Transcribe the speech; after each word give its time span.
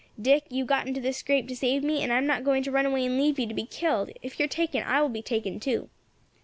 'Dick, 0.19 0.45
you 0.49 0.65
got 0.65 0.87
into 0.87 0.99
this 0.99 1.17
scrape 1.17 1.47
to 1.47 1.55
save 1.55 1.83
me, 1.83 2.01
and 2.01 2.11
I 2.11 2.17
am 2.17 2.25
not 2.25 2.43
going 2.43 2.63
to 2.63 2.71
run 2.71 2.87
away 2.87 3.05
and 3.05 3.19
leave 3.21 3.37
you 3.37 3.45
to 3.45 3.53
be 3.53 3.67
killed; 3.67 4.09
if 4.23 4.39
you 4.39 4.45
are 4.45 4.49
taken, 4.49 4.81
I 4.81 4.99
will 4.99 5.09
be 5.09 5.21
taken 5.21 5.59
too.' 5.59 5.89